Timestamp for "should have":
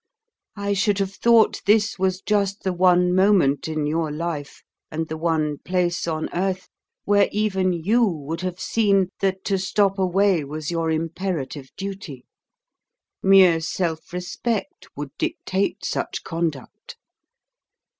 0.73-1.13